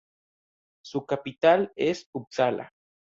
Su 0.83 1.05
capital 1.05 1.71
es 1.75 2.07
Upsala. 2.13 2.71